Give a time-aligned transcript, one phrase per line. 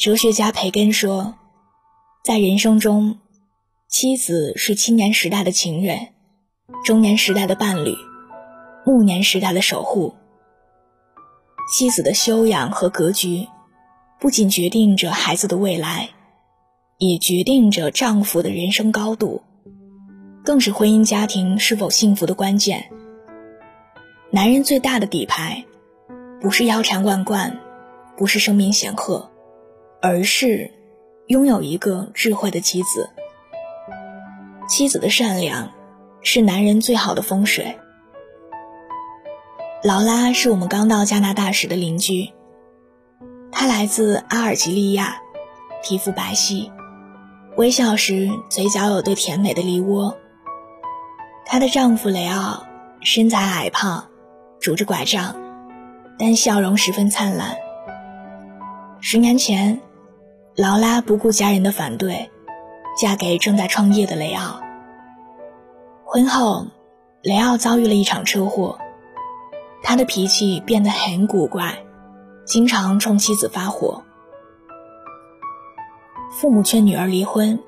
[0.00, 1.34] 哲学家培根说，
[2.24, 3.18] 在人生中，
[3.86, 6.08] 妻子是青年时代的情人，
[6.86, 7.94] 中年时代的伴侣，
[8.86, 10.14] 暮年时代的守护。
[11.70, 13.46] 妻子的修养和格局，
[14.18, 16.08] 不仅决定着孩子的未来，
[16.96, 19.42] 也决定着丈夫的人生高度，
[20.42, 22.90] 更是婚姻家庭是否幸福的关键。
[24.30, 25.62] 男人最大的底牌，
[26.40, 27.60] 不是腰缠万贯，
[28.16, 29.29] 不是声名显赫。
[30.02, 30.70] 而是
[31.26, 33.10] 拥有一个智慧的妻子。
[34.66, 35.70] 妻子的善良
[36.22, 37.76] 是男人最好的风水。
[39.82, 42.30] 劳拉是我们刚到加拿大时的邻居，
[43.52, 45.18] 她来自阿尔及利亚，
[45.82, 46.70] 皮肤白皙，
[47.56, 50.16] 微笑时嘴角有对甜美的梨窝。
[51.44, 52.66] 她的丈夫雷奥
[53.02, 54.08] 身材矮胖，
[54.60, 55.34] 拄着拐杖，
[56.18, 57.56] 但笑容十分灿烂。
[59.02, 59.78] 十年前。
[60.60, 62.30] 劳拉不顾家人的反对，
[63.00, 64.60] 嫁给正在创业的雷奥。
[66.04, 66.66] 婚后，
[67.22, 68.78] 雷奥遭遇了一场车祸，
[69.82, 71.78] 他的脾气变得很古怪，
[72.44, 74.02] 经常冲妻子发火。
[76.30, 77.58] 父母劝女儿离婚，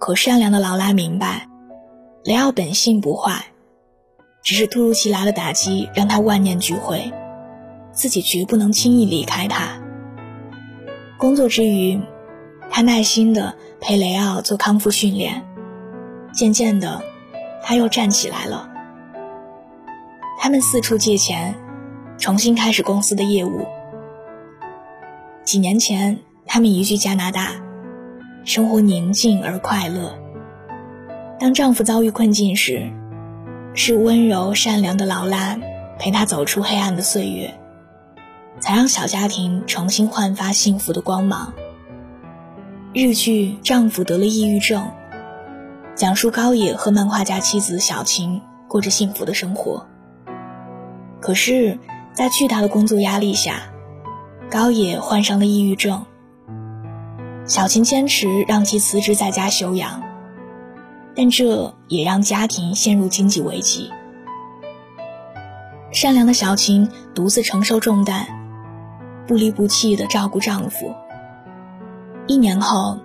[0.00, 1.48] 可善良的劳拉明白，
[2.24, 3.44] 雷奥本性不坏，
[4.42, 7.12] 只是突如其来的打击让他万念俱灰，
[7.92, 9.80] 自己绝不能轻易离开他。
[11.22, 12.00] 工作之余，
[12.68, 15.40] 他耐心地陪雷奥做康复训练。
[16.32, 17.00] 渐渐的，
[17.62, 18.68] 他又站起来了。
[20.40, 21.54] 他们四处借钱，
[22.18, 23.64] 重新开始公司的业务。
[25.44, 27.52] 几年前，他们移居加拿大，
[28.44, 30.18] 生活宁静而快乐。
[31.38, 32.90] 当丈夫遭遇困境时，
[33.74, 35.56] 是温柔善良的劳拉
[36.00, 37.54] 陪他走出黑暗的岁月。
[38.60, 41.52] 才让小家庭重新焕发幸福的光芒。
[42.92, 44.82] 日剧《丈夫得了抑郁症》，
[45.94, 49.86] 讲述高野和漫画家妻子小晴过着幸福的生活。
[51.20, 51.78] 可是，
[52.12, 53.62] 在巨大的工作压力下，
[54.50, 56.04] 高野患上了抑郁症。
[57.46, 60.02] 小晴坚持让其辞职在家休养，
[61.16, 63.90] 但这也让家庭陷入经济危机。
[65.92, 68.26] 善良的小晴独自承受重担。
[69.32, 70.94] 不离不弃地照顾丈夫。
[72.26, 72.98] 一年后，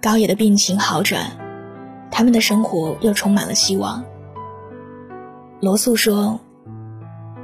[0.00, 1.32] 高野的病情好转，
[2.12, 4.04] 他们的生活又充满了希望。
[5.58, 6.38] 罗素说，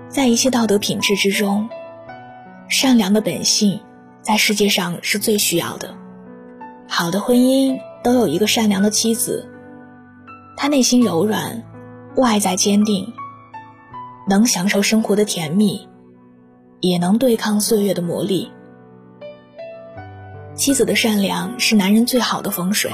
[0.08, 1.69] 在一切道德品质之中，
[2.69, 3.80] 善良的本性
[4.22, 5.92] 在世界上是最需要的。
[6.86, 9.50] 好的婚姻都有一个善良的妻子，
[10.56, 11.64] 她内心柔软，
[12.14, 13.12] 外在坚定，
[14.28, 15.89] 能享受生活的甜蜜。
[16.80, 18.48] 也能对抗岁月的磨砺。
[20.54, 22.91] 妻子的善良是男人最好的风水。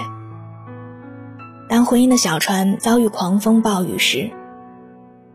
[1.69, 4.31] 当婚姻的小船遭遇狂风暴雨时，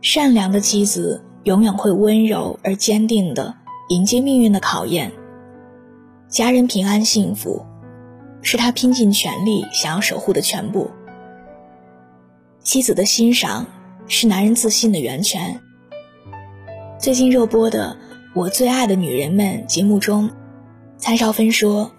[0.01, 3.55] 善良的妻子永远会温柔而坚定地
[3.89, 5.11] 迎接命运的考验。
[6.29, 7.65] 家人平安幸福，
[8.41, 10.89] 是他拼尽全力想要守护的全部。
[12.59, 13.65] 妻子的欣赏
[14.07, 15.59] 是男人自信的源泉。
[16.97, 17.97] 最近热播的。
[18.33, 20.29] 我最爱的女人们节目中，
[20.97, 21.91] 蔡少芬说，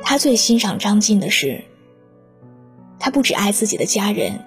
[0.00, 1.64] 她最欣赏张晋的是，
[3.00, 4.38] 他不只爱自己的家人，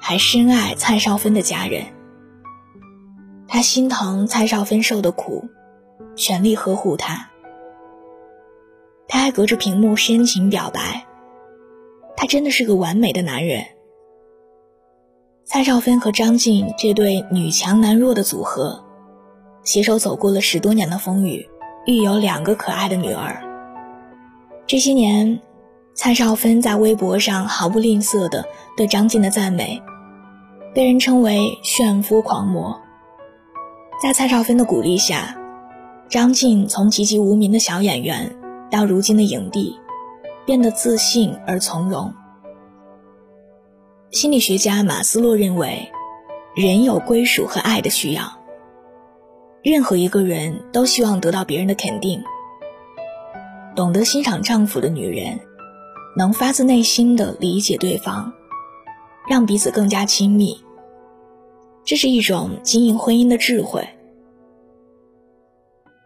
[0.00, 1.84] 还深爱蔡少芬的家人。
[3.46, 5.50] 他心疼蔡少芬受的苦，
[6.16, 7.28] 全力呵护她。
[9.06, 11.06] 他还隔着屏幕深情表白，
[12.16, 13.66] 他真的是个完美的男人。
[15.44, 18.82] 蔡少芬和张晋这对女强男弱的组合。
[19.64, 21.48] 携手走过了十多年的风雨，
[21.86, 23.42] 育有两个可爱的女儿。
[24.66, 25.40] 这些年，
[25.94, 28.44] 蔡少芬在微博上毫不吝啬的
[28.76, 29.82] 对张晋的赞美，
[30.74, 32.80] 被人称为“炫夫狂魔”。
[34.02, 35.36] 在蔡少芬的鼓励下，
[36.08, 38.34] 张晋从籍籍无名的小演员
[38.70, 39.76] 到如今的影帝，
[40.44, 42.12] 变得自信而从容。
[44.10, 45.90] 心理学家马斯洛认为，
[46.56, 48.41] 人有归属和爱的需要。
[49.62, 52.20] 任何一个人都希望得到别人的肯定。
[53.76, 55.38] 懂得欣赏丈夫的女人，
[56.16, 58.32] 能发自内心的理解对方，
[59.28, 60.60] 让彼此更加亲密。
[61.84, 63.88] 这是一种经营婚姻的智慧。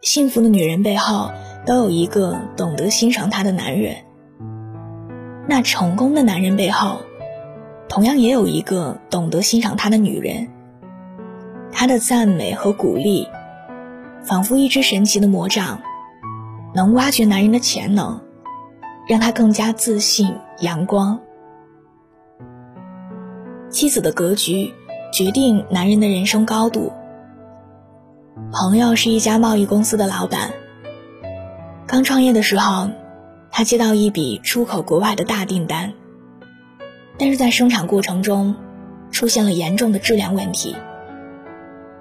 [0.03, 1.31] 幸福的女人背后
[1.65, 3.95] 都有一个懂得欣赏她的男人。
[5.49, 7.01] 那成功的男人背后，
[7.89, 10.47] 同样也有一个懂得欣赏他的女人。
[11.71, 13.27] 他的赞美和鼓励。
[14.23, 15.81] 仿佛一只神奇的魔杖，
[16.73, 18.21] 能挖掘男人的潜能，
[19.07, 21.19] 让他更加自信、阳光。
[23.69, 24.73] 妻子的格局
[25.11, 26.91] 决定男人的人生高度。
[28.51, 30.51] 朋友是一家贸易公司的老板。
[31.85, 32.89] 刚创业的时候，
[33.49, 35.93] 他接到一笔出口国外的大订单，
[37.17, 38.55] 但是在生产过程中
[39.09, 40.75] 出现了严重的质量问题。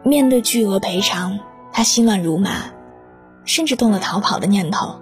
[0.05, 1.39] 面对巨额赔偿，
[1.76, 2.73] 他心乱如麻，
[3.44, 4.96] 甚至动了逃跑的念头。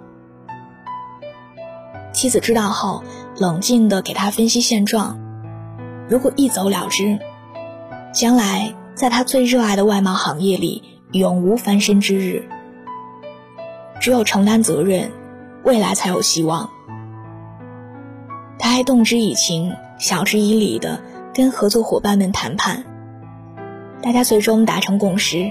[2.11, 3.01] 妻子知道后，
[3.37, 5.17] 冷静地给他分析现状：
[6.09, 7.17] 如果一走了之，
[8.13, 10.83] 将来在他最热爱的外贸行业里。
[11.13, 12.49] 永无翻身之日。
[14.01, 15.09] 只有承担责任，
[15.63, 16.69] 未来才有希望。
[18.59, 21.01] 他还动之以情、晓之以理的
[21.33, 22.83] 跟合作伙伴们谈判，
[24.01, 25.49] 大家最终达成共识，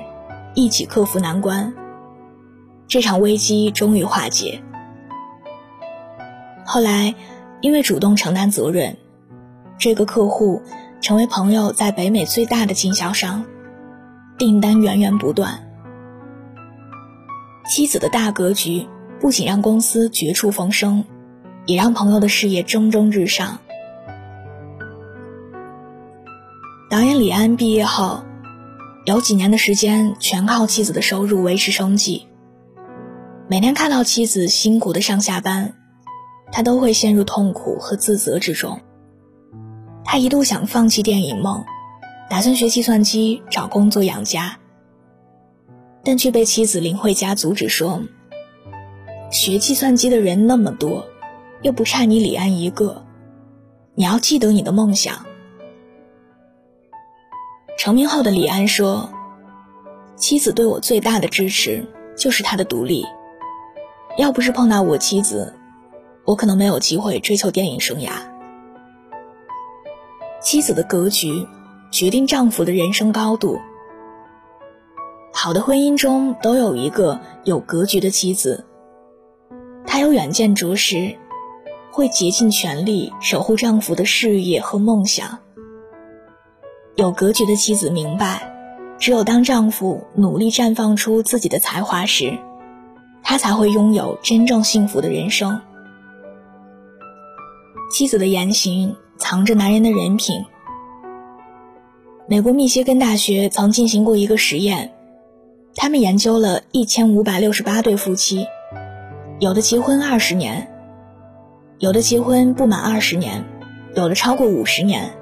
[0.54, 1.72] 一起克服难关。
[2.86, 4.62] 这场危机终于化解。
[6.64, 7.14] 后来，
[7.60, 8.96] 因为主动承担责任，
[9.78, 10.62] 这个客户
[11.00, 13.44] 成为朋友在北美最大的经销商。
[14.36, 15.60] 订单源源不断，
[17.66, 18.86] 妻子的大格局
[19.20, 21.04] 不仅让公司绝处逢生，
[21.66, 23.58] 也让朋友的事业蒸蒸日上。
[26.90, 28.24] 导演李安毕业后，
[29.04, 32.26] 有几年的时间全靠妻子的收入维持生计。
[33.48, 35.74] 每天看到妻子辛苦的上下班，
[36.50, 38.80] 他都会陷入痛苦和自责之中。
[40.04, 41.64] 他一度想放弃电影梦。
[42.30, 44.58] 打算学计算机找工作养家，
[46.02, 48.02] 但却被妻子林慧嘉阻止说
[49.30, 51.06] ：“学计算机的人那么多，
[51.60, 53.04] 又不差你李安一个，
[53.94, 55.26] 你要记得你的梦想。”
[57.76, 59.08] 成名后的李安说
[60.16, 61.86] ：“妻子对我最大的支持
[62.16, 63.04] 就是她的独立，
[64.18, 65.54] 要不是碰到我妻子，
[66.24, 68.10] 我可能没有机会追求电影生涯。”
[70.40, 71.46] 妻子的格局。
[71.90, 73.60] 决定丈夫的人生高度。
[75.32, 78.66] 好的婚姻中都有一个有格局的妻子，
[79.86, 81.16] 她有远见卓识，
[81.92, 85.38] 会竭尽全力守护丈夫的事业和梦想。
[86.96, 88.40] 有格局的妻子明白，
[89.00, 92.38] 只有当丈夫努力绽放出自己的才华时，
[93.20, 95.60] 她才会拥有真正幸福的人生。
[97.90, 100.44] 妻子的言行藏着男人的人品。
[102.28, 104.92] 美国密歇根大学曾进行过一个实验，
[105.74, 108.46] 他们研究了一千五百六十八对夫妻，
[109.40, 110.72] 有的结婚二十年，
[111.80, 113.44] 有的结婚不满二十年，
[113.96, 115.12] 有的超过五十年，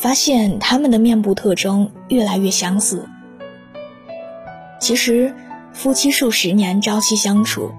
[0.00, 3.06] 发现他们的面部特征越来越相似。
[4.80, 5.34] 其实，
[5.74, 7.70] 夫妻数十年朝夕相处，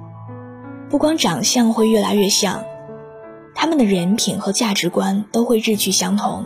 [0.88, 2.64] 不光长相会越来越像，
[3.56, 6.46] 他们的人品和价值观都会日趋相同。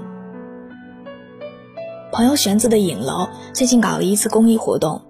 [2.13, 5.01] 朋友玄子的影楼最近搞了一次公益活动，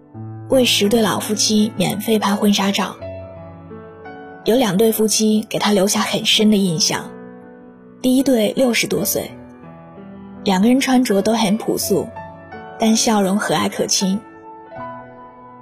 [0.49, 2.95] 为十对老夫妻免费拍婚纱照。
[4.45, 7.11] 有两对夫妻给他留下很深的印象。
[8.01, 9.29] 第一对六十多岁，
[10.45, 12.07] 两个人穿着都很朴素，
[12.79, 14.21] 但笑容和蔼可亲。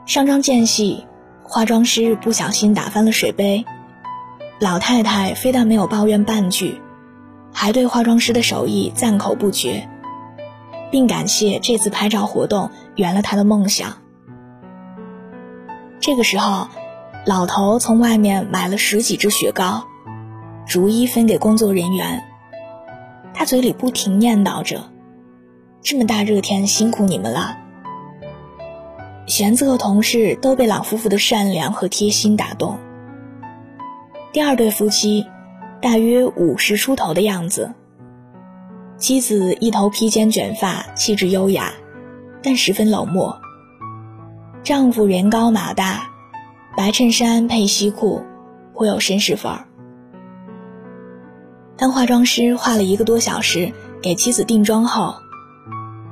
[0.06, 1.07] 上妆间隙，
[1.41, 3.63] 化妆师不小心打翻了水杯，
[4.60, 6.81] 老太太非但没有抱怨半句，
[7.53, 9.88] 还对化妆师的手艺赞口不绝。
[10.91, 13.93] 并感谢这次拍照活动圆了他的梦想。
[16.01, 16.67] 这个时候，
[17.25, 19.86] 老头从外面买了十几支雪糕，
[20.67, 22.22] 逐一分给工作人员。
[23.33, 24.89] 他嘴里不停念叨着
[25.81, 27.57] ：“这么大热天辛苦你们了。”
[29.25, 32.77] 玄子和同事都被老夫妇的善良和贴心打动。
[34.31, 35.25] 第二对夫妻，
[35.81, 37.73] 大约五十出头的样子。
[38.97, 41.73] 妻子一头披肩卷发，气质优雅，
[42.41, 43.39] 但十分冷漠。
[44.63, 46.09] 丈夫人高马大，
[46.77, 48.21] 白衬衫配西裤，
[48.73, 49.67] 颇有绅士范儿。
[51.83, 55.15] 当化妆师花了一个多小时给妻子定妆后，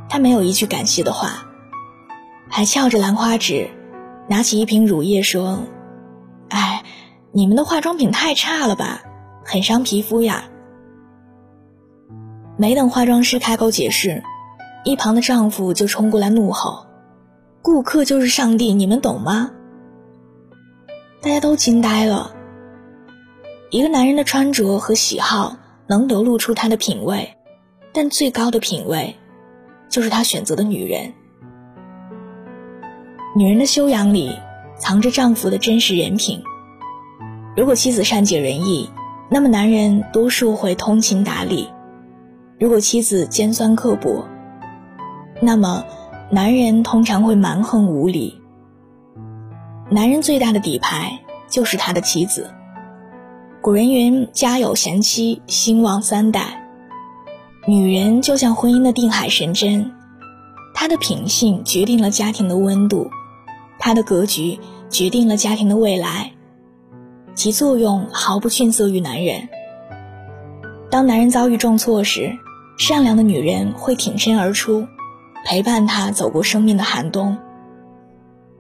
[0.10, 1.46] 他没有一句感谢的话，
[2.50, 3.70] 还翘着兰花指，
[4.28, 5.60] 拿起一瓶乳液说
[6.52, 6.84] ：“哎，
[7.32, 9.04] 你们的化妆品太差了吧，
[9.46, 10.44] 很伤皮肤呀。”
[12.60, 14.24] 没等化妆师开口解释，
[14.84, 16.86] 一旁的丈夫就冲过来怒吼
[17.64, 19.52] ：“顾客就是上帝，你们懂吗？”
[21.24, 22.34] 大家都惊呆了。
[23.70, 25.56] 一个男人的穿着和喜好
[25.92, 27.36] 能流露出他的品味，
[27.92, 29.18] 但最高的品味，
[29.90, 31.12] 就是他选择的女人。
[33.36, 34.40] 女人的修养里，
[34.78, 36.42] 藏着丈夫的真实人品。
[37.58, 38.90] 如果妻子善解人意，
[39.30, 41.68] 那么男人多数会通情达理；
[42.58, 44.26] 如果妻子尖酸刻薄，
[45.42, 45.84] 那么
[46.30, 48.42] 男人通常会蛮横无理。
[49.90, 51.20] 男人最大的底牌
[51.50, 52.50] 就是他的妻子。
[53.62, 56.68] 古人云：“家有贤妻，兴旺三代。”
[57.68, 59.92] 女人就像婚姻的定海神针，
[60.74, 63.08] 她的品性决定了家庭的温度，
[63.78, 64.58] 她的格局
[64.90, 66.32] 决定了家庭的未来，
[67.36, 69.48] 其作用毫不逊色于男人。
[70.90, 72.36] 当男人遭遇重挫时，
[72.80, 74.88] 善良的女人会挺身而出，
[75.46, 77.38] 陪伴他走过生命的寒冬。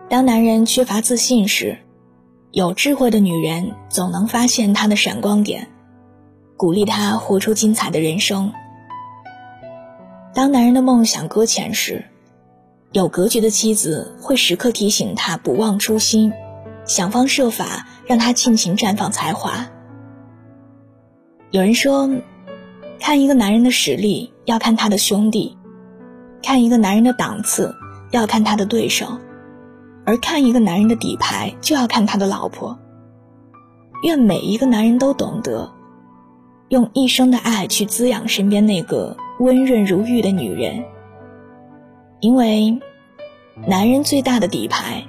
[0.08, 1.80] 当男人缺乏自信时，
[2.54, 5.70] 有智慧的女人总能发现他的闪光点，
[6.58, 8.52] 鼓励他活出精彩的人生。
[10.34, 12.04] 当男人的梦想搁浅时，
[12.92, 16.34] 有格局的妻子会时刻提醒他不忘初心，
[16.86, 19.70] 想方设法让他尽情绽放才华。
[21.52, 22.10] 有人说，
[23.00, 25.58] 看一个男人的实力要看他的兄弟，
[26.44, 27.74] 看一个男人的档次
[28.12, 29.20] 要看他的对手，
[30.06, 32.78] 而看一个男人的底牌就要看他的老婆。
[34.04, 35.72] 愿每一个男人都懂得，
[36.70, 39.18] 用一生的爱去滋养身边那个。
[39.40, 40.86] 温润如玉的女人，
[42.20, 42.80] 因为
[43.66, 45.04] 男人最大的底牌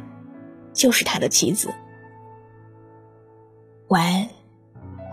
[0.72, 1.68] 就是他的妻子。
[3.88, 4.26] 晚安，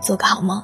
[0.00, 0.62] 做个好梦。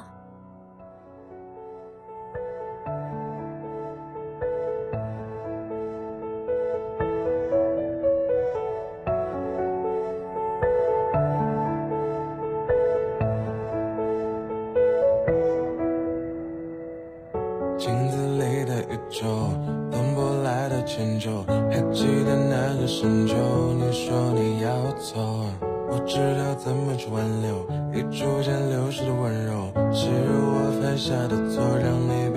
[26.57, 32.29] 怎么去挽留已逐渐流失的温柔，是我犯下的错，让你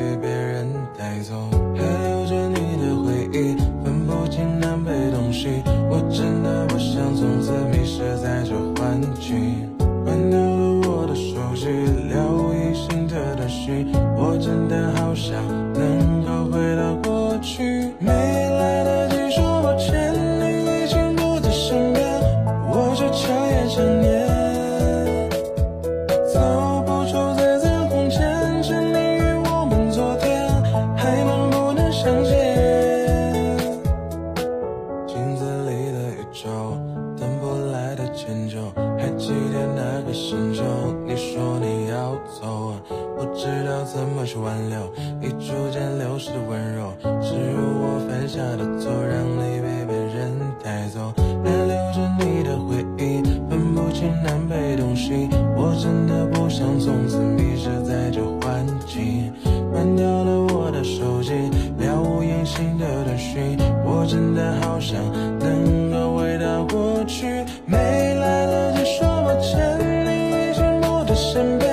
[45.00, 46.92] 挽留已逐渐流失的温柔？
[47.23, 47.35] 是
[47.80, 51.12] 我犯下的错，让你被别人带走，
[51.45, 55.28] 还留着你的回忆，分不清南北东西。
[55.57, 59.33] 我真的不想从此迷失在这环境，
[59.73, 61.33] 关掉了我的手机，
[61.78, 63.57] 了无音信的短讯。
[63.85, 65.00] 我真的好想
[65.38, 67.26] 能够回到过去，
[67.66, 67.76] 没
[68.14, 71.69] 来得及说抱歉，你已经不在身边，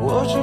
[0.00, 0.38] 我却